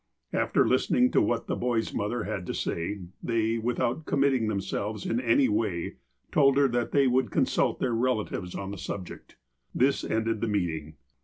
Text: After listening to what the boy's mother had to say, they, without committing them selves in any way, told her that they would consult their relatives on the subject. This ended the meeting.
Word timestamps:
After 0.33 0.67
listening 0.67 1.11
to 1.11 1.21
what 1.21 1.45
the 1.45 1.55
boy's 1.55 1.93
mother 1.93 2.23
had 2.23 2.47
to 2.47 2.55
say, 2.55 3.01
they, 3.21 3.59
without 3.59 4.07
committing 4.07 4.47
them 4.47 4.59
selves 4.59 5.05
in 5.05 5.21
any 5.21 5.47
way, 5.47 5.97
told 6.31 6.57
her 6.57 6.67
that 6.69 6.91
they 6.91 7.05
would 7.05 7.29
consult 7.29 7.79
their 7.79 7.93
relatives 7.93 8.55
on 8.55 8.71
the 8.71 8.79
subject. 8.79 9.35
This 9.75 10.03
ended 10.03 10.41
the 10.41 10.47
meeting. 10.47 10.95